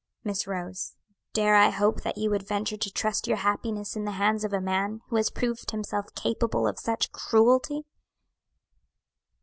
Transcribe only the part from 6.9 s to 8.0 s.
cruelty?"